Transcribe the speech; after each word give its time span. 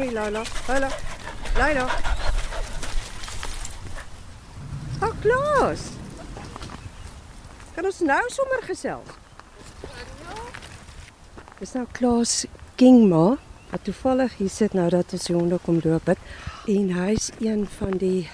Kom 0.00 0.08
hier 0.08 0.16
Laila. 0.16 0.42
Laila. 0.68 0.88
Laila. 1.58 1.82
Ag 5.00 5.16
Klaas. 5.20 5.82
Kan 7.74 7.84
ons 7.84 7.98
nou 8.08 8.22
sommer 8.32 8.62
gesels? 8.64 9.10
Dis 11.58 11.74
nou 11.76 11.84
Klaas 11.92 12.46
Kingma. 12.80 13.36
Wat 13.74 13.84
toevallig 13.84 14.38
hier 14.38 14.48
sit 14.48 14.72
nou 14.72 14.88
dat 14.88 15.12
ons 15.18 15.28
honde 15.34 15.60
kom 15.66 15.82
loop 15.84 16.08
het 16.08 16.24
en 16.64 16.88
hy's 16.96 17.28
een 17.36 17.66
van 17.76 18.00
die 18.00 18.30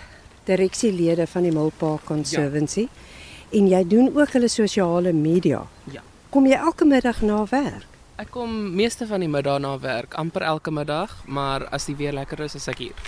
direksielede 0.47 1.27
van 1.27 1.51
die 1.51 1.53
Milpark 1.59 2.07
Conservancy. 2.07 2.87
Ja. 2.87 3.59
En 3.59 3.67
jy 3.75 3.83
doen 3.91 4.15
ook 4.15 4.39
hulle 4.39 4.55
sosiale 4.55 5.11
media. 5.13 5.67
Ja. 5.91 6.07
Kom 6.31 6.47
jy 6.47 6.63
elke 6.63 6.87
middag 6.87 7.27
na 7.27 7.43
werk? 7.51 7.96
Ek 8.17 8.31
kom 8.33 8.49
meeste 8.73 9.05
van 9.05 9.21
die 9.21 9.29
middag 9.29 9.59
na 9.61 9.75
werk, 9.77 10.15
amper 10.17 10.41
elke 10.49 10.73
middag, 10.73 11.11
maar 11.29 11.67
as 11.69 11.85
die 11.85 11.95
weer 11.99 12.15
lekker 12.17 12.41
is, 12.47 12.55
is 12.57 12.65
ek 12.73 12.79
hier. 12.81 13.03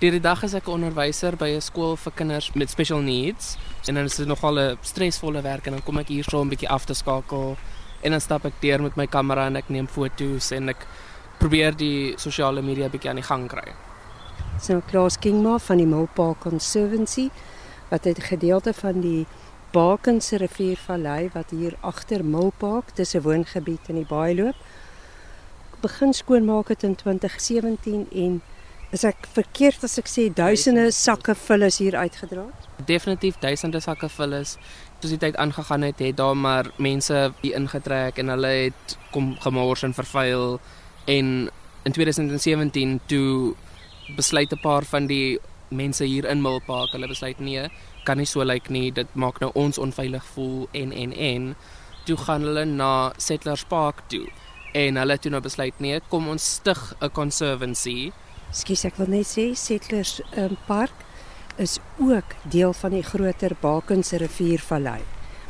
Deur 0.00 0.16
die 0.16 0.22
dag 0.24 0.42
is 0.42 0.54
ek 0.58 0.66
'n 0.66 0.74
onderwyser 0.82 1.36
by 1.38 1.46
'n 1.54 1.60
skool 1.62 1.94
vir 1.94 2.12
kinders 2.12 2.50
met 2.56 2.70
special 2.70 2.98
needs 2.98 3.56
en 3.86 3.94
dan 3.94 4.04
is 4.04 4.16
dit 4.16 4.26
nogal 4.26 4.58
'n 4.58 4.78
stresvolle 4.82 5.42
werk 5.42 5.66
en 5.66 5.74
dan 5.74 5.82
kom 5.82 5.98
ek 5.98 6.08
hier 6.08 6.24
so 6.24 6.42
'n 6.42 6.48
bietjie 6.48 6.68
af 6.68 6.86
te 6.86 6.94
skakel 6.94 7.56
en 8.02 8.10
dan 8.10 8.20
stap 8.20 8.44
ek 8.46 8.60
deur 8.60 8.82
met 8.82 8.96
my 8.96 9.06
kamera 9.06 9.46
en 9.46 9.56
ek 9.56 9.68
neem 9.68 9.86
foto's 9.86 10.50
en 10.50 10.68
ek 10.68 10.86
probeer 11.38 11.76
die 11.76 12.14
sosiale 12.16 12.60
media 12.60 12.88
bietjie 12.88 13.10
aan 13.10 13.22
die 13.22 13.30
gang 13.30 13.48
kry. 13.48 13.74
So 14.60 14.82
Klaas 14.90 15.18
Kingma 15.18 15.58
van 15.58 15.76
die 15.76 15.86
Milpark 15.86 16.40
Conservancy 16.40 17.30
wat 17.90 18.06
'n 18.06 18.20
gedeelte 18.20 18.72
van 18.72 19.00
die 19.00 19.26
Bakense 19.72 20.36
riviervallei 20.36 21.30
wat 21.34 21.50
hier 21.50 21.76
agter 21.80 22.24
Milpark 22.24 22.90
tussen 22.96 23.22
woongebied 23.22 23.88
en 23.88 23.98
die 24.00 24.06
baai 24.08 24.34
loop. 24.34 24.56
Begin 25.80 26.12
skoonmaak 26.12 26.68
het 26.68 26.82
in 26.82 26.94
2017 26.96 28.06
en 28.10 28.40
is 28.90 29.04
ek 29.04 29.28
verkeerd 29.34 29.84
as 29.84 29.98
ek 30.00 30.08
sê 30.08 30.24
duisende 30.32 30.86
sakke 30.96 31.34
vullis 31.36 31.78
hier 31.82 31.98
uitgedra? 32.00 32.46
Definitief 32.88 33.36
duisende 33.42 33.82
sakke 33.84 34.08
vullis. 34.08 34.56
Soos 34.98 35.12
die 35.12 35.20
tyd 35.20 35.36
aangegaan 35.36 35.84
het, 35.84 36.00
het 36.00 36.16
daar 36.16 36.36
maar 36.36 36.72
mense 36.80 37.28
hier 37.42 37.58
ingetrek 37.60 38.18
en 38.18 38.32
hulle 38.32 38.54
het 38.70 38.96
kom 39.12 39.34
gemors 39.44 39.84
en 39.84 39.94
vervuil 39.94 40.56
en 41.04 41.28
in 41.84 41.92
2017 41.92 43.00
toe 43.06 43.54
besluit 44.16 44.52
'n 44.52 44.60
paar 44.64 44.84
van 44.84 45.06
die 45.06 45.38
mense 45.70 46.04
hier 46.04 46.24
in 46.24 46.42
Milpark, 46.42 46.92
hulle 46.92 47.08
besluit 47.08 47.40
nee, 47.40 47.68
kan 48.04 48.18
nie 48.18 48.26
so 48.26 48.44
lyk 48.44 48.70
nie. 48.70 48.90
Dit 48.94 49.14
maak 49.14 49.40
nou 49.40 49.50
ons 49.54 49.78
onveilig 49.78 50.24
voel 50.34 50.68
en 50.72 50.92
en 50.92 51.12
en 51.12 51.54
toe 52.08 52.16
gaan 52.16 52.42
hulle 52.42 52.64
na 52.64 53.12
Settlers 53.16 53.64
Park 53.68 54.06
toe. 54.08 54.26
En 54.72 54.96
hulle 54.96 55.18
toe 55.18 55.32
nou 55.32 55.42
besluit 55.44 55.80
nee, 55.80 56.00
kom 56.08 56.28
ons 56.28 56.54
stig 56.58 56.94
'n 57.00 57.10
conservancy. 57.10 58.12
Skus 58.52 58.84
ek 58.84 58.96
wil 58.96 59.08
net 59.08 59.26
sê 59.26 59.54
Settlers 59.54 60.20
um, 60.36 60.56
Park 60.66 61.04
is 61.56 61.78
ook 61.98 62.34
deel 62.42 62.72
van 62.72 62.90
die 62.90 63.02
groter 63.02 63.52
Bakense 63.60 64.16
riviervallei. 64.16 65.00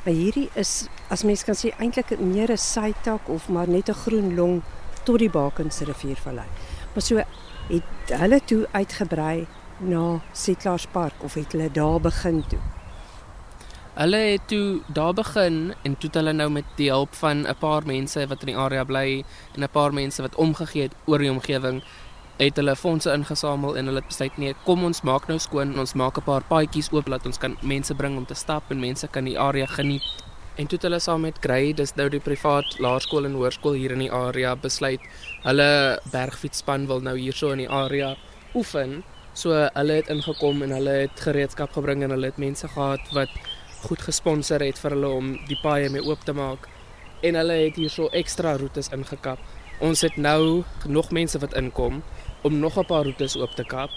Maar 0.05 0.14
hierdie 0.14 0.48
is 0.55 0.88
as 1.08 1.22
mens 1.22 1.44
kan 1.44 1.55
sê 1.55 1.70
eintlik 1.78 2.19
meer 2.19 2.50
'n 2.50 2.56
sytak 2.56 3.28
of 3.28 3.48
maar 3.48 3.69
net 3.69 3.88
'n 3.88 3.94
groen 3.94 4.34
long 4.34 4.62
tot 5.05 5.19
die 5.19 5.30
Bakense 5.30 5.84
riviervallei. 5.84 6.47
Maar 6.94 7.03
so 7.03 7.16
het 7.69 8.12
hulle 8.20 8.41
toe 8.44 8.66
uitgebrei 8.72 9.47
na 9.81 10.21
Settlers 10.33 10.87
Park 10.87 11.23
of 11.23 11.34
het 11.34 11.53
hulle 11.53 11.71
daar 11.71 12.01
begin 12.01 12.43
toe? 12.48 12.59
Hulle 13.98 14.17
het 14.17 14.48
toe 14.48 14.81
daar 14.87 15.15
begin 15.15 15.75
en 15.83 15.97
toe 15.98 16.07
het 16.11 16.15
hulle 16.15 16.33
nou 16.33 16.51
met 16.51 16.65
die 16.77 16.91
hulp 16.91 17.15
van 17.15 17.47
'n 17.47 17.57
paar 17.59 17.87
mense 17.87 18.27
wat 18.27 18.41
in 18.41 18.47
die 18.47 18.56
area 18.56 18.84
bly 18.84 19.25
en 19.55 19.62
'n 19.62 19.69
paar 19.69 19.93
mense 19.93 20.22
wat 20.22 20.34
omgegee 20.34 20.83
het 20.83 20.94
oor 21.06 21.19
die 21.19 21.31
omgewing 21.31 21.83
het 22.38 22.56
hulle 22.56 22.77
fondse 22.77 23.12
ingesamel 23.12 23.77
en 23.77 23.87
hulle 23.87 23.99
het 23.99 24.06
besluit 24.06 24.37
nee, 24.37 24.55
kom 24.65 24.84
ons 24.84 25.03
maak 25.03 25.27
nou 25.27 25.38
skoon 25.38 25.72
en 25.72 25.78
ons 25.78 25.94
maak 25.94 26.19
'n 26.19 26.22
paar 26.22 26.44
paadjies 26.49 26.93
oop 26.93 27.06
dat 27.06 27.27
ons 27.27 27.38
kan 27.38 27.56
mense 27.62 27.94
bring 27.94 28.17
om 28.17 28.27
te 28.27 28.34
stap 28.34 28.71
en 28.71 28.81
mense 28.81 29.09
kan 29.09 29.25
die 29.25 29.38
area 29.38 29.67
geniet. 29.67 30.03
En 30.55 30.67
toe 30.67 30.77
het 30.77 30.83
hulle 30.83 30.99
saam 30.99 31.21
met 31.21 31.38
Grey, 31.41 31.72
dis 31.72 31.94
nou 31.94 32.09
die 32.09 32.21
privaat 32.21 32.78
laerskool 32.78 33.25
en 33.25 33.34
hoërskool 33.34 33.72
hier 33.72 33.93
in 33.93 33.99
die 33.99 34.12
area 34.12 34.56
besluit 34.56 35.00
hulle 35.43 36.00
bergfietsspan 36.12 36.87
wil 36.87 37.00
nou 37.00 37.17
hierso 37.19 37.50
in 37.50 37.59
die 37.59 37.71
area 37.71 38.17
oefen 38.55 39.03
So 39.38 39.54
hulle 39.54 40.00
het 40.00 40.09
ingekom 40.10 40.65
en 40.66 40.72
hulle 40.75 40.94
het 41.04 41.21
gereedskap 41.22 41.76
gebring 41.76 42.03
en 42.03 42.10
hulle 42.10 42.32
het 42.32 42.41
mense 42.43 42.66
gehad 42.69 43.12
wat 43.15 43.31
goed 43.84 44.00
gesponsor 44.03 44.65
het 44.66 44.81
vir 44.82 44.97
hulle 44.97 45.10
om 45.15 45.28
die 45.47 45.59
paaie 45.62 45.91
mee 45.94 46.03
oop 46.03 46.25
te 46.26 46.34
maak. 46.34 46.66
En 47.22 47.38
hulle 47.38 47.60
het 47.60 47.78
hierso 47.78 48.09
ekstra 48.21 48.56
roetes 48.59 48.91
ingekap. 48.94 49.38
Ons 49.78 50.03
het 50.03 50.16
nou 50.19 50.65
nog 50.91 51.12
mense 51.15 51.38
wat 51.38 51.54
inkom 51.60 52.03
om 52.43 52.59
nog 52.59 52.78
'n 52.78 52.87
paar 52.91 53.04
roetes 53.04 53.37
oop 53.37 53.54
te 53.54 53.65
kap 53.65 53.91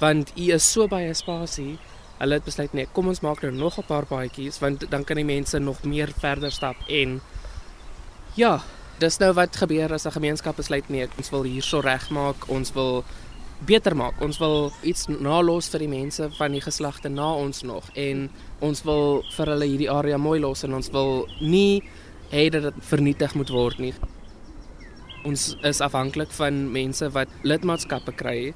want 0.00 0.32
u 0.36 0.50
is 0.52 0.72
so 0.72 0.88
baie 0.88 1.14
spasie. 1.14 1.78
Hulle 2.18 2.34
het 2.34 2.44
besluit 2.44 2.72
nee, 2.72 2.88
kom 2.92 3.08
ons 3.08 3.20
maak 3.20 3.42
nou 3.42 3.52
nog 3.52 3.78
'n 3.78 3.86
paar 3.86 4.06
paadjies 4.06 4.58
want 4.58 4.90
dan 4.90 5.04
kan 5.04 5.16
die 5.16 5.24
mense 5.24 5.58
nog 5.58 5.84
meer 5.84 6.12
verder 6.18 6.50
stap 6.50 6.76
en 6.88 7.20
ja, 8.34 8.60
dis 8.98 9.18
nou 9.18 9.32
wat 9.32 9.56
gebeur 9.56 9.92
as 9.92 10.06
'n 10.06 10.10
gemeenskap 10.18 10.56
besluit 10.56 10.88
nee, 10.88 11.08
ons 11.16 11.30
wil 11.30 11.42
hierso 11.42 11.80
regmaak, 11.80 12.48
ons 12.48 12.72
wil 12.72 13.04
beter 13.66 13.96
maak. 13.96 14.20
Ons 14.24 14.38
wil 14.40 14.70
iets 14.86 15.06
nalos 15.20 15.68
vir 15.72 15.84
die 15.84 15.90
mense 15.92 16.28
van 16.38 16.54
die 16.56 16.62
geslagte 16.64 17.10
na 17.12 17.28
ons 17.36 17.62
nog 17.66 17.90
en 17.98 18.28
ons 18.64 18.84
wil 18.86 19.20
vir 19.36 19.52
hulle 19.54 19.68
hierdie 19.68 19.90
area 19.92 20.18
mooi 20.18 20.38
los 20.40 20.64
en 20.64 20.78
ons 20.78 20.90
wil 20.94 21.26
nie 21.40 21.82
hê 22.30 22.48
dat 22.52 22.68
dit 22.68 22.82
vernietig 22.92 23.34
moet 23.34 23.52
word 23.52 23.82
nie. 23.82 23.94
Ons 25.28 25.54
is 25.66 25.82
afhanklik 25.84 26.32
van 26.32 26.70
mense 26.72 27.10
wat 27.12 27.32
lidmaatskappe 27.44 28.14
kry 28.16 28.52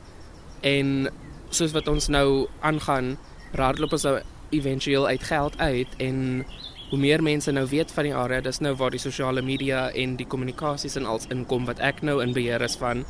en 0.65 1.11
soos 1.53 1.75
wat 1.77 1.89
ons 1.89 2.09
nou 2.09 2.47
aangaan, 2.65 3.17
raadloop 3.53 3.99
ons 3.99 4.07
nou 4.09 4.15
éventueel 4.55 5.07
uit 5.07 5.23
geld 5.29 5.59
uit 5.59 5.99
en 6.03 6.45
hoe 6.91 6.99
meer 7.01 7.23
mense 7.23 7.53
nou 7.53 7.67
weet 7.69 7.93
van 7.93 8.07
die 8.07 8.15
area, 8.15 8.41
dis 8.41 8.61
nou 8.63 8.75
waar 8.79 8.95
die 8.95 9.03
sosiale 9.03 9.43
media 9.43 9.89
en 9.91 10.17
die 10.17 10.27
kommunikasies 10.27 10.97
en 11.01 11.09
als 11.11 11.27
inkom 11.33 11.67
wat 11.69 11.81
ek 11.83 12.03
nou 12.07 12.21
in 12.23 12.35
beheer 12.37 12.63
is 12.63 12.77
van 12.81 13.05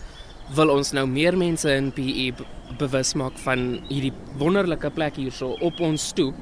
wil 0.53 0.71
ons 0.75 0.93
nou 0.93 1.06
meer 1.09 1.37
mense 1.37 1.71
in 1.71 1.91
PE 1.94 2.32
bewus 2.78 3.15
maak 3.15 3.38
van 3.44 3.78
hierdie 3.88 4.12
wonderlike 4.41 4.91
plek 4.94 5.16
hierso 5.16 5.55
op 5.65 5.81
ons 5.81 6.10
stoep. 6.12 6.37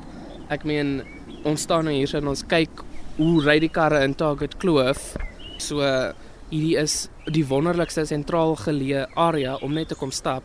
Ek 0.53 0.67
meen 0.69 1.03
ons 1.49 1.63
staan 1.63 1.87
nou 1.87 1.95
hierso 1.95 2.19
en 2.19 2.33
ons 2.33 2.45
kyk 2.49 2.83
hoe 3.19 3.43
ry 3.45 3.59
die 3.63 3.71
karre 3.73 4.03
in 4.05 4.17
Target 4.19 4.59
Kloof. 4.63 5.13
So 5.63 5.85
hierdie 6.51 6.77
is 6.81 7.07
die 7.31 7.45
wonderlikste 7.47 8.05
sentraal 8.09 8.57
geleë 8.61 9.07
area 9.17 9.57
om 9.63 9.75
net 9.77 9.93
te 9.93 9.99
kom 9.99 10.11
stap 10.13 10.43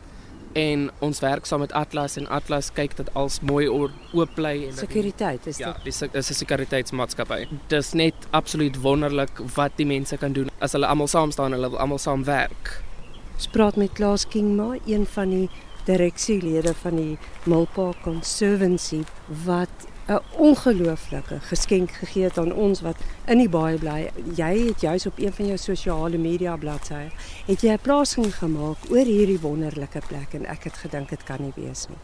en 0.56 0.88
ons 1.04 1.20
werk 1.20 1.46
saam 1.46 1.60
met 1.60 1.72
Atlas 1.76 2.16
en 2.16 2.26
Atlas 2.32 2.70
kyk 2.74 2.96
dat 2.96 3.10
alles 3.18 3.40
mooi 3.44 3.66
oop 3.68 4.34
bly 4.34 4.54
en 4.70 4.76
sekuriteit 4.78 5.46
is 5.46 5.60
ja, 5.60 5.74
dit. 5.84 6.00
Ja, 6.00 6.08
dis 6.12 6.30
'n 6.30 6.38
sekuriteitsmaatskappy. 6.40 7.46
Dis 7.68 7.92
net 7.92 8.14
absoluut 8.30 8.76
wonderlik 8.80 9.40
wat 9.54 9.76
die 9.76 9.86
mense 9.86 10.16
kan 10.16 10.32
doen 10.32 10.50
as 10.60 10.72
hulle 10.72 10.86
almal 10.86 11.08
saam 11.08 11.30
staan 11.30 11.52
en 11.52 11.60
hulle 11.60 11.78
almal 11.78 11.98
saam 11.98 12.24
werk. 12.24 12.87
Ons 13.38 13.46
praat 13.54 13.76
met 13.78 13.92
Klaas 13.94 14.24
Kingma, 14.26 14.72
een 14.82 15.04
van 15.06 15.30
die 15.30 15.44
direksielede 15.86 16.72
van 16.80 16.96
die 16.98 17.18
Milpark 17.46 18.00
Conservancy 18.02 19.04
wat 19.44 19.86
'n 20.08 20.18
ongelooflike 20.42 21.38
geskenk 21.40 21.90
gegee 22.00 22.24
het 22.24 22.38
aan 22.38 22.52
ons 22.52 22.80
wat 22.80 22.96
in 23.26 23.38
die 23.38 23.48
baie 23.48 23.78
bly. 23.78 24.10
Jy 24.34 24.66
het 24.66 24.80
juis 24.80 25.06
op 25.06 25.18
een 25.18 25.32
van 25.32 25.46
jou 25.46 25.56
sosiale 25.58 26.18
media 26.18 26.56
bladsye 26.56 27.10
het 27.46 27.60
jy 27.60 27.72
'n 27.72 27.78
plasing 27.82 28.34
gemaak 28.34 28.90
oor 28.90 29.06
hierdie 29.06 29.40
wonderlike 29.40 30.00
plek 30.08 30.34
en 30.34 30.46
ek 30.46 30.64
het 30.64 30.74
gedink 30.74 31.08
dit 31.08 31.22
kan 31.22 31.38
nie 31.40 31.52
wees 31.54 31.86
nie. 31.88 31.98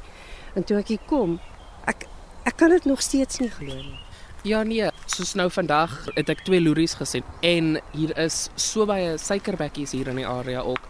En 0.54 0.64
toe 0.64 0.76
ek 0.76 0.88
hier 0.88 1.04
kom, 1.06 1.40
ek 1.84 2.06
ek 2.44 2.56
kan 2.56 2.70
dit 2.70 2.84
nog 2.84 3.02
steeds 3.02 3.38
nie 3.38 3.50
glo 3.50 3.74
nie. 3.74 4.03
Ja 4.44 4.62
nee, 4.62 4.90
soos 5.08 5.30
nou 5.40 5.46
vandag 5.48 5.92
het 6.12 6.28
ek 6.28 6.42
twee 6.44 6.60
loeries 6.60 6.92
gesien 7.00 7.24
en 7.40 7.78
hier 7.94 8.10
is 8.20 8.50
so 8.60 8.84
baie 8.84 9.14
suikerbekkies 9.16 9.94
hier 9.96 10.10
in 10.12 10.18
die 10.20 10.26
area 10.28 10.60
ook. 10.60 10.84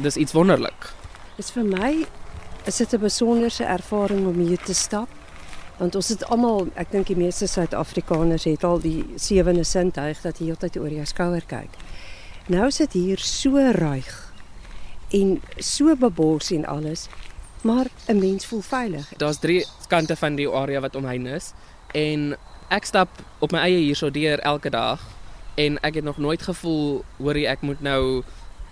Dis 0.00 0.16
iets 0.16 0.32
wonderlik. 0.32 0.86
Dis 1.36 1.52
vir 1.52 1.66
my 1.68 1.90
is 2.64 2.80
dit 2.80 2.94
'n 2.94 3.00
besonderse 3.02 3.64
ervaring 3.64 4.24
om 4.26 4.38
hier 4.40 4.62
te 4.64 4.72
stap. 4.72 5.08
Want 5.76 5.94
ons 5.94 6.08
het 6.08 6.24
almal, 6.24 6.68
ek 6.74 6.92
dink 6.92 7.06
die 7.06 7.16
meeste 7.16 7.46
Suid-Afrikaners 7.46 8.44
het 8.44 8.64
al 8.64 8.80
die 8.80 9.04
sewende 9.16 9.64
sintuig 9.64 10.20
dat 10.20 10.38
jy 10.38 10.46
heeltyd 10.46 10.76
oor 10.76 10.88
jou 10.88 11.04
skouer 11.04 11.44
kyk. 11.46 11.76
Nou 12.48 12.70
sit 12.70 12.92
hier 12.92 13.18
so 13.18 13.58
ruig 13.58 14.32
en 15.10 15.42
so 15.58 15.96
bebos 15.96 16.50
en 16.50 16.64
alles, 16.64 17.08
maar 17.62 17.86
'n 18.08 18.18
mens 18.18 18.46
voel 18.46 18.62
veilig. 18.62 19.12
Daar's 19.16 19.38
drie 19.38 19.66
kante 19.88 20.16
van 20.16 20.36
die 20.36 20.48
area 20.48 20.80
wat 20.80 20.96
omheen 20.96 21.26
is 21.26 21.52
en 21.92 22.36
ek 22.68 22.86
stap 22.88 23.08
op 23.44 23.52
my 23.52 23.64
eie 23.66 23.82
hierso 23.82 24.10
deur 24.10 24.40
elke 24.40 24.70
dag 24.70 25.02
en 25.60 25.78
ek 25.86 26.00
het 26.00 26.04
nog 26.04 26.18
nooit 26.18 26.42
gevoel 26.42 27.04
hoor 27.18 27.36
ek 27.36 27.62
moet 27.62 27.80
nou 27.80 28.22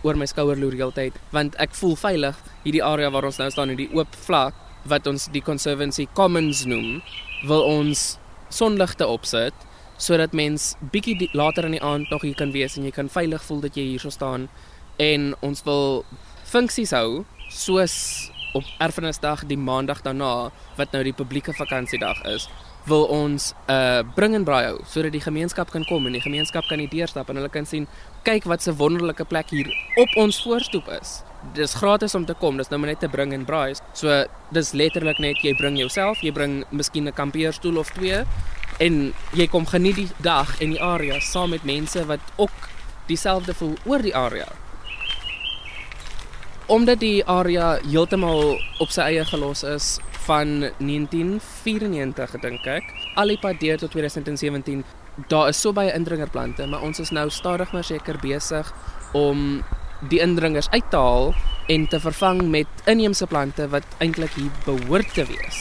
oor 0.02 0.18
my 0.18 0.26
skouer 0.26 0.58
loer 0.58 0.74
heeltyd 0.74 1.18
want 1.30 1.56
ek 1.62 1.74
voel 1.78 1.96
veilig. 1.96 2.38
Hierdie 2.64 2.84
area 2.84 3.10
waar 3.10 3.28
ons 3.28 3.38
nou 3.38 3.50
staan 3.50 3.70
in 3.70 3.78
die 3.78 3.90
oop 3.94 4.14
vlak 4.26 4.54
wat 4.88 5.06
ons 5.06 5.28
die 5.30 5.42
conservancy 5.42 6.08
commons 6.14 6.64
noem 6.66 7.02
wil 7.46 7.62
ons 7.62 8.16
sonligte 8.50 9.06
opsit 9.06 9.54
sodat 10.02 10.34
mens 10.34 10.72
bietjie 10.92 11.28
later 11.32 11.68
in 11.68 11.76
die 11.76 11.84
aand 11.84 12.10
nog 12.10 12.24
hier 12.26 12.34
kan 12.34 12.50
wees 12.52 12.76
en 12.76 12.88
jy 12.88 12.90
kan 12.94 13.10
veilig 13.12 13.44
voel 13.46 13.60
dat 13.62 13.76
jy 13.78 13.84
hierso 13.92 14.10
staan. 14.10 14.48
En 14.98 15.32
ons 15.40 15.62
wil 15.68 16.02
funksies 16.48 16.90
hou 16.96 17.22
soos 17.52 18.31
op 18.52 18.64
Erfenisdag 18.78 19.46
die 19.46 19.58
maandag 19.58 20.02
daarna 20.02 20.50
wat 20.76 20.93
nou 20.93 21.02
die 21.04 21.16
publieke 21.16 21.52
vakansiedag 21.52 22.22
is, 22.25 22.49
wil 22.84 23.04
ons 23.04 23.54
'n 23.66 23.72
uh, 23.72 24.02
bring 24.14 24.34
en 24.34 24.44
braai 24.44 24.64
hou 24.64 24.78
sodat 24.87 25.12
die 25.12 25.20
gemeenskap 25.20 25.70
kan 25.70 25.84
kom 25.84 26.06
en 26.06 26.12
die 26.12 26.20
gemeenskap 26.20 26.64
kan 26.69 26.78
die 26.78 26.88
deurstap 26.88 27.28
en 27.28 27.37
hulle 27.37 27.49
kan 27.49 27.66
sien 27.66 27.87
kyk 28.22 28.44
wat 28.44 28.66
'n 28.66 28.76
wonderlike 28.76 29.25
plek 29.25 29.50
hier 29.50 29.69
op 29.96 30.16
ons 30.16 30.43
voorstoep 30.43 30.88
is. 31.00 31.22
Dis 31.54 31.75
gratis 31.75 32.14
om 32.14 32.25
te 32.25 32.34
kom, 32.34 32.56
dis 32.56 32.69
nou 32.69 32.81
net 32.81 33.00
te 33.00 33.08
bring 33.08 33.32
en 33.32 33.44
braai. 33.44 33.75
So 33.93 34.25
dis 34.50 34.72
letterlik 34.72 35.19
net 35.19 35.37
jy 35.43 35.55
bring 35.55 35.76
jouself, 35.76 36.20
jy 36.22 36.32
bring 36.32 36.64
miskien 36.70 37.08
'n 37.08 37.12
kampeerstoel 37.12 37.78
of 37.78 37.90
twee 37.90 38.25
en 38.78 39.14
jy 39.32 39.46
kom 39.46 39.66
geniet 39.66 39.96
die 39.96 40.08
dag 40.22 40.60
en 40.60 40.70
die 40.70 40.82
area 40.82 41.20
saam 41.20 41.50
met 41.50 41.64
mense 41.64 42.06
wat 42.06 42.20
ook 42.37 42.69
dieselfde 43.06 43.55
voel 43.55 43.76
oor 43.84 44.02
die 44.02 44.16
area. 44.16 44.61
Omdat 46.72 47.02
die 47.04 47.20
area 47.28 47.74
heeltemal 47.84 48.54
op 48.80 48.92
sy 48.94 49.04
eie 49.10 49.24
gelos 49.28 49.60
is 49.69 49.98
van 50.24 50.70
1994 50.80 52.38
dink 52.40 52.64
ek, 52.64 52.86
al 53.20 53.28
die 53.28 53.36
pad 53.42 53.58
deur 53.60 53.76
tot 53.82 53.92
2017, 53.92 54.80
daar 55.28 55.50
is 55.50 55.60
so 55.60 55.76
baie 55.76 55.92
indringerplante, 55.92 56.64
maar 56.64 56.80
ons 56.80 57.02
is 57.04 57.12
nou 57.12 57.26
stadig 57.28 57.74
maar 57.76 57.84
seker 57.84 58.16
besig 58.22 58.70
om 59.12 59.60
die 60.08 60.22
indringers 60.24 60.70
uit 60.72 60.88
te 60.88 60.96
haal 60.96 61.34
en 61.76 61.84
te 61.92 62.00
vervang 62.00 62.40
met 62.56 62.88
inheemse 62.88 63.28
plante 63.28 63.69
wat 63.69 64.00
eintlik 64.00 64.32
hier 64.40 64.64
behoort 64.64 65.12
te 65.12 65.28
wees. 65.28 65.60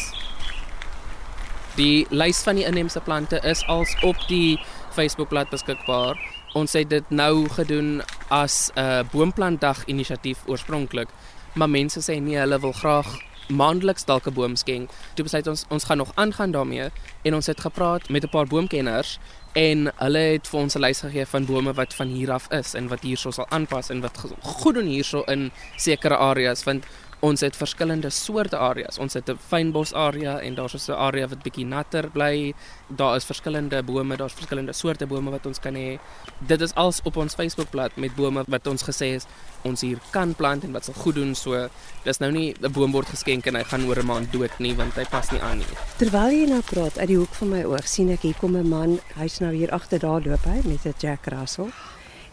Die 1.75 2.07
lys 2.07 2.39
van 2.47 2.55
die 2.55 2.69
inheemse 2.71 3.03
plante 3.03 3.43
is 3.43 3.67
als 3.67 3.97
op 4.07 4.15
die 4.31 4.55
Facebookblad 4.95 5.51
beskikbaar. 5.51 6.15
Ons 6.55 6.79
het 6.79 6.87
dit 6.95 7.11
nou 7.11 7.49
gedoen 7.59 7.99
as 8.31 8.71
'n 8.75 8.79
uh, 8.79 9.03
boomplantdag 9.11 9.85
inisiatief 9.85 10.39
oorspronklik, 10.47 11.09
maar 11.53 11.69
mense 11.69 11.99
sê 11.99 12.19
nee, 12.19 12.37
hulle 12.39 12.59
wil 12.59 12.71
graag 12.71 13.19
maandeliks 13.51 14.05
dalk 14.05 14.27
'n 14.27 14.33
boom 14.33 14.55
skenk. 14.55 14.89
Toe 15.13 15.23
besluit 15.23 15.47
ons 15.47 15.65
ons 15.69 15.83
gaan 15.83 15.97
nog 15.97 16.11
aangaan 16.15 16.51
daarmee 16.51 16.89
en 17.21 17.35
ons 17.35 17.45
het 17.45 17.59
gepraat 17.59 18.09
met 18.09 18.23
'n 18.23 18.29
paar 18.29 18.47
boomkenners 18.47 19.19
en 19.53 19.91
hulle 19.95 20.17
het 20.17 20.47
vir 20.47 20.59
ons 20.59 20.75
'n 20.75 20.79
lys 20.79 20.99
gegee 20.99 21.25
van 21.25 21.45
bome 21.45 21.73
wat 21.73 21.93
van 21.93 22.07
hier 22.07 22.31
af 22.31 22.47
is 22.49 22.73
en 22.73 22.87
wat 22.87 23.01
hierso 23.01 23.31
sal 23.31 23.49
aanpas 23.49 23.89
en 23.89 24.01
wat 24.01 24.23
goed 24.41 24.73
doen 24.73 24.85
hierso 24.85 25.21
in 25.21 25.51
sekere 25.75 26.17
areas 26.17 26.63
want 26.63 26.85
Ons 27.21 27.43
het 27.45 27.53
verskillende 27.53 28.09
soorte 28.09 28.57
areas. 28.57 28.97
Ons 28.97 29.13
het 29.13 29.29
'n 29.29 29.37
fynbos 29.37 29.93
area 29.93 30.39
en 30.39 30.55
daar's 30.55 30.89
'n 30.89 30.91
area 30.91 31.27
wat 31.27 31.43
bietjie 31.43 31.65
natter 31.65 32.09
bly. 32.09 32.53
Daar 32.87 33.15
is 33.15 33.25
verskillende 33.25 33.83
bome, 33.83 34.17
daar's 34.17 34.33
verskillende 34.33 34.73
soorte 34.73 35.05
bome 35.05 35.29
wat 35.29 35.45
ons 35.45 35.59
kan 35.59 35.75
hê. 35.75 35.99
Dit 36.39 36.61
is 36.61 36.73
als 36.73 36.99
op 37.03 37.17
ons 37.17 37.33
Facebookblad 37.33 37.95
met 37.95 38.15
bome 38.15 38.43
wat 38.47 38.67
ons 38.67 38.83
gesê 38.83 39.13
is 39.15 39.25
ons 39.61 39.81
hier 39.81 39.97
kan 40.09 40.33
plant 40.35 40.63
en 40.63 40.71
wat 40.71 40.85
sal 40.85 40.93
goed 40.93 41.15
doen. 41.15 41.35
So 41.35 41.69
dis 42.03 42.17
nou 42.17 42.31
nie 42.31 42.55
'n 42.59 42.71
boom 42.71 42.91
word 42.91 43.07
geskenk 43.07 43.45
en 43.45 43.55
hy 43.55 43.63
gaan 43.63 43.85
oor 43.85 43.99
'n 43.99 44.05
maand 44.05 44.31
dood 44.31 44.59
nie 44.59 44.75
want 44.75 44.93
hy 44.93 45.05
pas 45.05 45.31
nie 45.31 45.41
aan 45.41 45.57
nie. 45.57 45.77
Terwyl 45.97 46.31
jy 46.31 46.45
nou 46.49 46.61
praat 46.61 46.97
uit 46.97 47.07
die 47.07 47.17
hoek 47.17 47.33
van 47.33 47.49
my 47.49 47.63
oog, 47.63 47.87
sien 47.87 48.09
ek 48.09 48.21
hier 48.21 48.35
kom 48.39 48.55
'n 48.55 48.69
man. 48.69 48.99
Hy's 49.15 49.39
nou 49.39 49.53
hier 49.53 49.71
agter 49.71 49.99
daar 49.99 50.21
loop 50.21 50.43
hy 50.43 50.61
met 50.63 50.85
'n 50.85 50.93
Jack 50.97 51.25
Russell. 51.25 51.71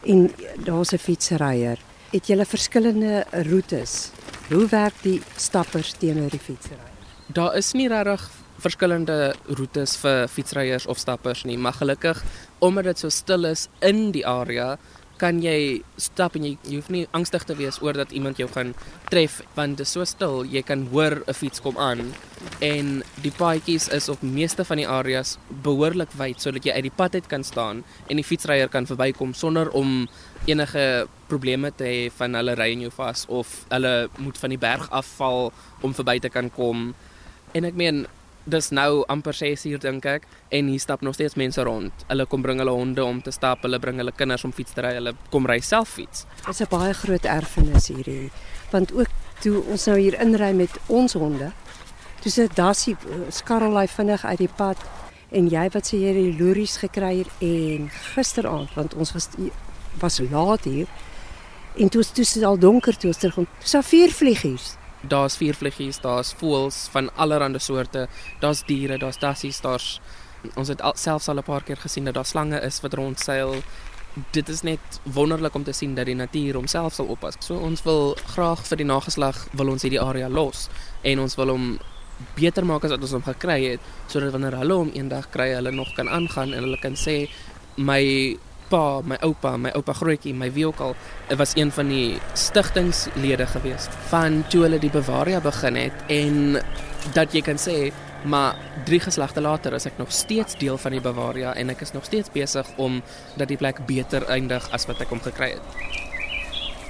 En 0.06 0.32
daar's 0.64 0.92
'n 0.92 0.98
fietsryer. 0.98 1.78
Het 2.10 2.26
jy 2.26 2.44
verskillende 2.44 3.26
roetes 3.32 4.12
Hoe 4.48 4.64
werk 4.68 4.94
die 5.04 5.18
stappers 5.36 5.90
teenoor 6.00 6.30
die 6.32 6.40
fietsryers? 6.40 7.08
Daar 7.36 7.56
is 7.58 7.74
nie 7.76 7.88
regtig 7.92 8.22
verskillende 8.58 9.34
roetes 9.58 9.98
vir 10.00 10.24
fietsryers 10.32 10.86
of 10.88 10.96
stappers 10.98 11.42
nie, 11.44 11.58
maar 11.60 11.76
gelukkig 11.76 12.22
omdat 12.64 12.88
dit 12.88 13.02
so 13.04 13.12
stil 13.12 13.44
is 13.44 13.66
in 13.84 14.08
die 14.16 14.24
area, 14.26 14.78
kan 15.18 15.42
jy 15.42 15.82
stap 16.00 16.36
en 16.38 16.46
jy, 16.46 16.54
jy 16.64 16.78
hoef 16.78 16.90
nie 16.94 17.06
angstig 17.16 17.44
te 17.44 17.56
wees 17.58 17.80
oor 17.82 17.98
dat 17.98 18.12
iemand 18.14 18.38
jou 18.38 18.48
gaan 18.54 18.74
tref 19.10 19.40
want 19.56 19.78
dit 19.78 19.86
is 19.86 19.94
so 19.96 20.06
stil, 20.06 20.44
jy 20.46 20.62
kan 20.62 20.86
hoor 20.92 21.22
'n 21.26 21.34
fiets 21.34 21.60
kom 21.60 21.76
aan 21.78 22.14
en 22.62 23.02
die 23.22 23.34
paadjies 23.34 23.88
is 23.88 24.08
op 24.08 24.22
meeste 24.22 24.64
van 24.64 24.78
die 24.78 24.88
areas 24.88 25.38
behoorlik 25.62 26.12
wyd 26.18 26.40
sodat 26.40 26.64
jy 26.64 26.72
uit 26.72 26.86
die 26.86 26.96
pad 26.96 27.14
uit 27.14 27.26
kan 27.26 27.44
staan 27.44 27.84
en 28.08 28.16
die 28.16 28.24
fietsryer 28.24 28.68
kan 28.68 28.86
verbykom 28.86 29.34
sonder 29.34 29.70
om 29.70 30.08
enige 30.46 31.08
probleme 31.28 31.70
te 31.70 31.84
hê 31.84 32.10
van 32.18 32.34
hulle 32.34 32.54
ry 32.54 32.70
in 32.72 32.86
jou 32.86 32.92
vas 32.94 33.26
of 33.28 33.64
hulle 33.68 34.08
moet 34.18 34.38
van 34.38 34.54
die 34.54 34.60
berg 34.60 34.88
afval 34.90 35.52
om 35.82 35.94
verby 35.94 36.18
te 36.18 36.30
kan 36.32 36.50
kom. 36.50 36.94
En 37.52 37.64
ek 37.68 37.76
meen 37.78 38.06
dis 38.44 38.70
nou 38.70 39.04
amper 39.08 39.34
6 39.34 39.64
uur 39.70 39.78
dink 39.78 40.04
ek 40.04 40.26
en 40.48 40.68
hier 40.68 40.80
stap 40.80 41.00
nog 41.00 41.14
steeds 41.14 41.34
mense 41.34 41.62
rond. 41.62 42.04
Hulle 42.08 42.26
kom 42.26 42.42
bring 42.42 42.58
hulle 42.58 42.72
honde 42.72 43.04
om 43.04 43.22
te 43.22 43.30
stap, 43.30 43.62
hulle 43.62 43.78
bring 43.78 43.96
hulle 43.96 44.12
kinders 44.12 44.44
om 44.44 44.52
fiets 44.52 44.72
te 44.72 44.84
ry, 44.84 44.94
hulle 44.98 45.14
kom 45.30 45.46
ry 45.46 45.58
self 45.60 45.88
fiets. 45.98 46.26
Dit 46.46 46.48
is 46.54 46.60
'n 46.60 46.70
baie 46.70 46.94
groot 46.94 47.24
erfenis 47.24 47.88
hierdie. 47.88 48.30
Want 48.70 48.92
ook 48.92 49.08
toe 49.40 49.62
ons 49.70 49.86
nou 49.86 49.98
hier 49.98 50.20
inry 50.20 50.52
met 50.52 50.70
ons 50.86 51.12
honde, 51.12 51.52
toe 52.20 52.32
sit 52.32 52.56
Dassie 52.56 52.96
skarrel 53.28 53.76
hy 53.78 53.86
vinnig 53.86 54.24
uit 54.24 54.38
die 54.38 54.54
pad 54.56 54.76
en 55.30 55.48
jy 55.48 55.68
wat 55.74 55.86
sê 55.86 56.00
jy 56.00 56.06
het 56.06 56.16
die 56.16 56.38
loeries 56.38 56.76
gekry 56.76 57.12
hier 57.14 57.30
en 57.40 57.90
gisteraand 58.14 58.74
want 58.74 58.94
ons 58.94 59.12
was 59.12 59.28
was 60.00 60.20
laat 60.30 60.64
hier. 60.64 60.86
En 61.76 61.88
toe 61.88 62.00
is 62.00 62.32
dit 62.32 62.42
al 62.42 62.58
donker 62.58 62.96
toe 62.96 63.10
ons 63.10 63.18
terugkom. 63.18 63.46
Dis 63.60 63.74
al 63.74 63.82
vier 63.82 64.10
vliegies. 64.10 64.77
Daar's 65.02 65.36
vier 65.36 65.54
vliegies, 65.54 66.00
daar's 66.00 66.32
voëls 66.32 66.88
van 66.90 67.10
allerlei 67.14 67.58
soorte. 67.58 68.08
Daar's 68.40 68.64
diere, 68.66 68.98
daar's 68.98 69.18
dassies, 69.18 69.60
daar's 69.60 70.00
ons 70.54 70.68
het 70.68 70.82
al, 70.82 70.94
selfs 70.94 71.28
al 71.28 71.38
'n 71.38 71.42
paar 71.42 71.62
keer 71.62 71.76
gesien 71.76 72.04
dat 72.04 72.14
daar 72.14 72.24
slange 72.24 72.60
is 72.60 72.80
wat 72.80 72.94
rondseil. 72.94 73.62
Dit 74.30 74.48
is 74.48 74.62
net 74.62 74.80
wonderlik 75.02 75.54
om 75.54 75.64
te 75.64 75.72
sien 75.72 75.94
dat 75.94 76.06
die 76.06 76.14
natuur 76.14 76.54
homself 76.54 76.94
sal 76.94 77.06
oppas. 77.06 77.34
So 77.38 77.56
ons 77.56 77.82
wil 77.82 78.16
graag 78.26 78.66
vir 78.66 78.76
die 78.76 78.86
nageslag 78.86 79.46
wil 79.52 79.68
ons 79.68 79.82
hierdie 79.82 80.00
area 80.00 80.28
los 80.28 80.68
en 81.02 81.18
ons 81.18 81.34
wil 81.34 81.48
hom 81.48 81.78
beter 82.34 82.64
maak 82.64 82.84
as 82.84 82.90
wat 82.90 83.00
ons 83.00 83.12
hom 83.12 83.22
gekry 83.22 83.64
het 83.64 83.80
sodat 84.06 84.32
wanneer 84.32 84.56
hulle 84.58 84.74
hom 84.74 84.90
eendag 84.94 85.30
kry, 85.30 85.52
hulle 85.54 85.70
nog 85.70 85.94
kan 85.94 86.08
aangaan 86.08 86.54
en 86.54 86.62
hulle 86.62 86.78
kan 86.78 86.96
sê 86.96 87.28
my 87.76 88.36
pa, 88.68 89.00
my 89.04 89.18
oupa, 89.24 89.56
my 89.56 89.72
oupa 89.76 89.94
grootjie, 89.96 90.34
my 90.34 90.50
wie 90.52 90.66
ook 90.66 90.80
al, 90.84 90.96
was 91.36 91.54
een 91.56 91.72
van 91.72 91.88
die 91.92 92.18
stigtingslede 92.34 93.46
gewees 93.54 93.88
van 94.12 94.42
toe 94.52 94.64
hulle 94.66 94.80
die 94.82 94.92
Bavaria 94.92 95.40
begin 95.44 95.78
het 95.80 96.04
en 96.12 96.60
dat 97.16 97.34
jy 97.34 97.42
kan 97.44 97.60
sê 97.60 97.90
maar 98.28 98.56
drie 98.84 98.98
geslagte 99.00 99.40
later 99.40 99.76
is 99.78 99.86
ek 99.86 99.98
nog 100.00 100.10
steeds 100.12 100.58
deel 100.58 100.78
van 100.78 100.96
die 100.96 101.02
Bavaria 101.02 101.54
en 101.54 101.70
ek 101.70 101.84
is 101.86 101.94
nog 101.94 102.08
steeds 102.08 102.32
besig 102.34 102.66
om 102.76 102.98
dat 103.38 103.48
die 103.48 103.60
plek 103.60 103.84
beter 103.86 104.26
eindig 104.26 104.66
as 104.74 104.88
wat 104.90 105.00
ek 105.04 105.12
hom 105.14 105.22
gekry 105.22 105.52
het. 105.54 105.86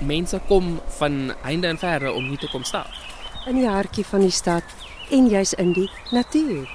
Mense 0.00 0.40
kom 0.48 0.78
van 1.00 1.34
heinde 1.42 1.68
en 1.68 1.78
verre 1.78 2.14
om 2.14 2.30
hier 2.30 2.40
te 2.40 2.50
kom 2.54 2.64
staan 2.64 2.88
in 3.48 3.60
die 3.60 3.68
hartjie 3.68 4.04
van 4.04 4.24
die 4.24 4.34
stad 4.34 4.64
en 5.14 5.28
jy's 5.32 5.54
in 5.60 5.72
die 5.76 5.88
natuur. 6.12 6.68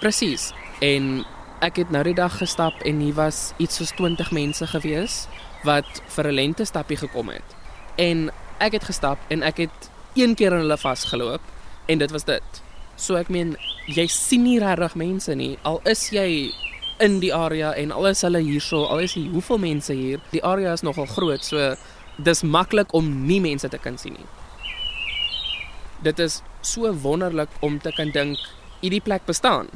Presies. 0.00 0.50
En 0.82 1.22
ek 1.62 1.78
het 1.78 1.92
nou 1.94 2.02
die 2.02 2.16
dag 2.18 2.34
gestap 2.40 2.80
en 2.82 2.98
hier 2.98 3.14
was 3.14 3.52
iets 3.62 3.78
soos 3.78 3.92
20 3.94 4.32
mense 4.34 4.66
gewees 4.66 5.26
wat 5.62 5.86
vir 6.14 6.26
'n 6.28 6.34
lente 6.34 6.64
stappie 6.64 6.96
gekom 6.96 7.28
het. 7.28 7.48
En 7.96 8.30
ek 8.58 8.72
het 8.72 8.84
gestap 8.84 9.18
en 9.28 9.42
ek 9.42 9.56
het 9.56 9.90
een 10.14 10.34
keer 10.34 10.52
in 10.52 10.58
hulle 10.58 10.78
vasgeloop 10.78 11.40
en 11.86 11.98
dit 11.98 12.10
was 12.10 12.24
dit. 12.24 12.62
So 12.96 13.14
ek 13.14 13.28
meen 13.28 13.56
jy 13.86 14.06
sien 14.06 14.42
nie 14.42 14.58
regtig 14.58 14.94
mense 14.94 15.34
nie 15.34 15.58
al 15.62 15.80
is 15.84 16.10
jy 16.10 16.50
in 16.98 17.20
die 17.20 17.34
area 17.34 17.72
en 17.74 17.92
al 17.92 18.06
is 18.06 18.22
hulle 18.22 18.38
hierso, 18.38 18.84
al 18.84 18.98
is 18.98 19.14
hier 19.14 19.30
hoeveel 19.30 19.58
mense 19.58 19.92
hier. 19.92 20.20
Die 20.30 20.44
area 20.44 20.72
is 20.72 20.82
nogal 20.82 21.06
groot, 21.06 21.44
so 21.44 21.74
dis 22.16 22.42
maklik 22.42 22.92
om 22.94 23.26
nie 23.26 23.40
mense 23.40 23.68
te 23.68 23.78
kan 23.78 23.98
sien 23.98 24.12
nie. 24.12 24.26
Dit 26.02 26.18
is 26.18 26.42
so 26.60 26.92
wonderlik 26.92 27.48
om 27.60 27.78
te 27.78 27.92
kan 27.96 28.10
dink 28.10 28.38
hierdie 28.80 29.00
plek 29.00 29.26
bestaan. 29.26 29.68